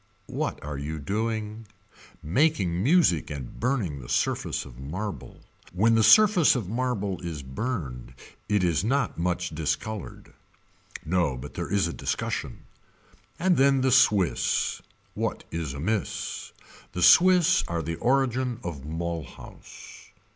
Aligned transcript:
What 0.33 0.57
are 0.63 0.79
you 0.79 0.97
doing. 0.97 1.67
Making 2.23 2.81
music 2.81 3.29
and 3.29 3.59
burning 3.59 3.99
the 4.01 4.09
surface 4.09 4.65
of 4.65 4.79
marble. 4.79 5.41
When 5.73 5.93
the 5.93 6.01
surface 6.01 6.55
of 6.55 6.67
marble 6.67 7.19
is 7.21 7.43
burned 7.43 8.15
it 8.49 8.63
is 8.63 8.83
not 8.83 9.19
much 9.19 9.51
discolored. 9.51 10.33
No 11.05 11.37
but 11.37 11.53
there 11.53 11.71
is 11.71 11.87
a 11.87 11.93
discussion. 11.93 12.63
And 13.37 13.57
then 13.57 13.81
the 13.81 13.91
Swiss. 13.91 14.81
What 15.13 15.43
is 15.51 15.75
amiss. 15.75 16.51
The 16.93 17.03
Swiss 17.03 17.63
are 17.67 17.83
the 17.83 17.97
origin 17.97 18.59
of 18.63 18.83
Mulhouse. 18.83 20.09